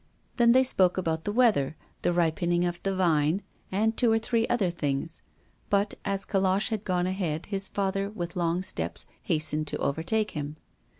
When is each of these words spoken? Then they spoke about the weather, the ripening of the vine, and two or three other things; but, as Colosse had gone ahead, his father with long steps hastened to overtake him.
Then 0.37 0.51
they 0.51 0.63
spoke 0.63 0.97
about 0.97 1.25
the 1.25 1.31
weather, 1.31 1.75
the 2.01 2.11
ripening 2.11 2.65
of 2.65 2.81
the 2.81 2.95
vine, 2.95 3.43
and 3.71 3.95
two 3.95 4.11
or 4.11 4.17
three 4.17 4.47
other 4.47 4.71
things; 4.71 5.21
but, 5.69 5.93
as 6.03 6.25
Colosse 6.25 6.69
had 6.69 6.83
gone 6.83 7.05
ahead, 7.05 7.45
his 7.45 7.67
father 7.67 8.09
with 8.09 8.35
long 8.35 8.63
steps 8.63 9.05
hastened 9.21 9.67
to 9.67 9.77
overtake 9.77 10.31
him. 10.31 10.55